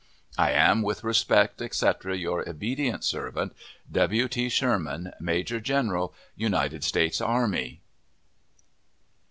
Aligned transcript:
I 0.35 0.49
am, 0.53 0.81
with 0.81 1.03
respect, 1.03 1.61
etc., 1.61 2.17
your 2.17 2.49
obedient 2.49 3.03
servant, 3.03 3.53
W. 3.91 4.27
T. 4.27 4.49
SHERMAN, 4.49 5.11
Major 5.19 5.59
General 5.59 6.11
United 6.35 6.83
States 6.83 7.21
Army. 7.21 7.81